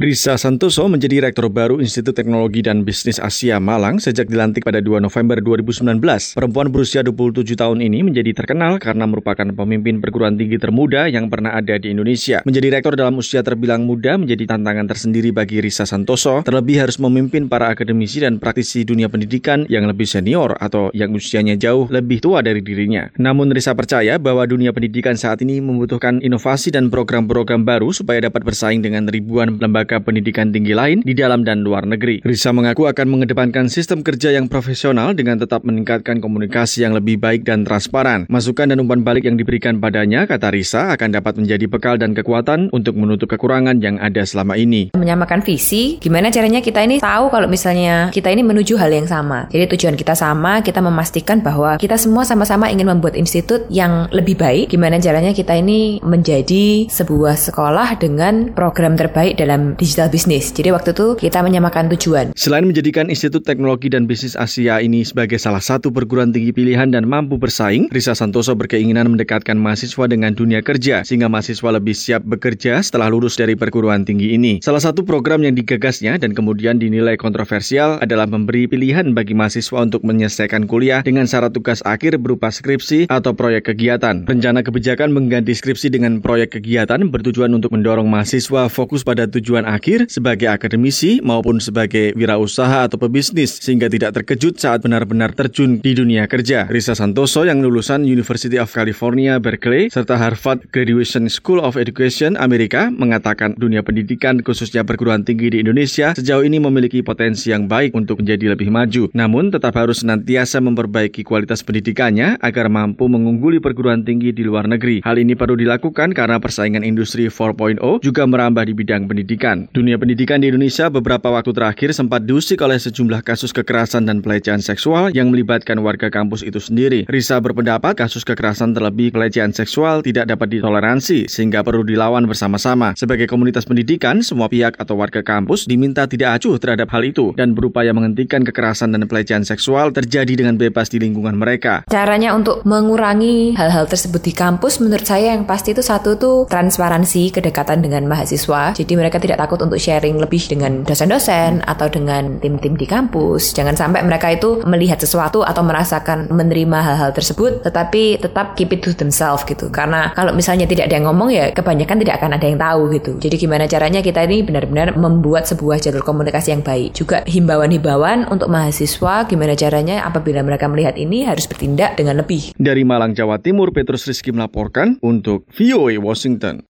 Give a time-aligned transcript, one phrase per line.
[0.00, 4.96] Risa Santoso menjadi Rektor baru Institut Teknologi dan Bisnis Asia Malang sejak dilantik pada 2
[4.96, 6.00] November 2019.
[6.40, 11.52] Perempuan berusia 27 tahun ini menjadi terkenal karena merupakan pemimpin perguruan tinggi termuda yang pernah
[11.52, 12.40] ada di Indonesia.
[12.48, 17.52] Menjadi rektor dalam usia terbilang muda menjadi tantangan tersendiri bagi Risa Santoso, terlebih harus memimpin
[17.52, 22.40] para akademisi dan praktisi dunia pendidikan yang lebih senior atau yang usianya jauh lebih tua
[22.40, 23.12] dari dirinya.
[23.20, 28.48] Namun Risa percaya bahwa dunia pendidikan saat ini membutuhkan inovasi dan program-program baru supaya dapat
[28.48, 32.22] bersaing dengan ribuan lembaga lembaga pendidikan tinggi lain di dalam dan luar negeri.
[32.22, 37.42] Risa mengaku akan mengedepankan sistem kerja yang profesional dengan tetap meningkatkan komunikasi yang lebih baik
[37.42, 38.30] dan transparan.
[38.30, 42.70] Masukan dan umpan balik yang diberikan padanya, kata Risa, akan dapat menjadi bekal dan kekuatan
[42.70, 44.94] untuk menutup kekurangan yang ada selama ini.
[44.94, 49.50] Menyamakan visi, gimana caranya kita ini tahu kalau misalnya kita ini menuju hal yang sama.
[49.50, 54.38] Jadi tujuan kita sama, kita memastikan bahwa kita semua sama-sama ingin membuat institut yang lebih
[54.38, 54.70] baik.
[54.70, 60.52] Gimana caranya kita ini menjadi sebuah sekolah dengan program terbaik dalam digital business.
[60.52, 62.36] Jadi waktu itu kita menyamakan tujuan.
[62.36, 67.08] Selain menjadikan Institut Teknologi dan Bisnis Asia ini sebagai salah satu perguruan tinggi pilihan dan
[67.08, 72.84] mampu bersaing, Risa Santoso berkeinginan mendekatkan mahasiswa dengan dunia kerja sehingga mahasiswa lebih siap bekerja
[72.84, 74.60] setelah lulus dari perguruan tinggi ini.
[74.60, 80.04] Salah satu program yang digagasnya dan kemudian dinilai kontroversial adalah memberi pilihan bagi mahasiswa untuk
[80.04, 84.28] menyelesaikan kuliah dengan syarat tugas akhir berupa skripsi atau proyek kegiatan.
[84.28, 90.10] Rencana kebijakan mengganti skripsi dengan proyek kegiatan bertujuan untuk mendorong mahasiswa fokus pada tujuan akhir
[90.10, 96.26] sebagai akademisi maupun sebagai wirausaha atau pebisnis sehingga tidak terkejut saat benar-benar terjun di dunia
[96.26, 96.66] kerja.
[96.66, 102.90] Risa Santoso yang lulusan University of California Berkeley serta Harvard Graduation School of Education Amerika
[102.90, 108.24] mengatakan dunia pendidikan khususnya perguruan tinggi di Indonesia sejauh ini memiliki potensi yang baik untuk
[108.24, 109.06] menjadi lebih maju.
[109.14, 115.04] Namun tetap harus senantiasa memperbaiki kualitas pendidikannya agar mampu mengungguli perguruan tinggi di luar negeri.
[115.04, 119.59] Hal ini perlu dilakukan karena persaingan industri 4.0 juga merambah di bidang pendidikan.
[119.68, 124.62] Dunia pendidikan di Indonesia beberapa waktu terakhir sempat diusik oleh sejumlah kasus kekerasan dan pelecehan
[124.62, 127.04] seksual yang melibatkan warga kampus itu sendiri.
[127.10, 132.94] Risa berpendapat kasus kekerasan terlebih pelecehan seksual tidak dapat ditoleransi sehingga perlu dilawan bersama-sama.
[132.94, 137.56] Sebagai komunitas pendidikan, semua pihak atau warga kampus diminta tidak acuh terhadap hal itu dan
[137.58, 141.82] berupaya menghentikan kekerasan dan pelecehan seksual terjadi dengan bebas di lingkungan mereka.
[141.90, 147.34] Caranya untuk mengurangi hal-hal tersebut di kampus menurut saya yang pasti itu satu tuh transparansi
[147.34, 148.70] kedekatan dengan mahasiswa.
[148.78, 153.50] Jadi mereka tidak takut takut untuk sharing lebih dengan dosen-dosen atau dengan tim-tim di kampus.
[153.50, 158.78] Jangan sampai mereka itu melihat sesuatu atau merasakan menerima hal-hal tersebut, tetapi tetap keep it
[158.78, 159.66] to themselves gitu.
[159.74, 163.18] Karena kalau misalnya tidak ada yang ngomong ya kebanyakan tidak akan ada yang tahu gitu.
[163.18, 166.94] Jadi gimana caranya kita ini benar-benar membuat sebuah jalur komunikasi yang baik.
[166.94, 172.54] Juga himbauan-himbauan untuk mahasiswa gimana caranya apabila mereka melihat ini harus bertindak dengan lebih.
[172.54, 176.62] Dari Malang, Jawa Timur, Petrus Rizky melaporkan untuk VOA Washington.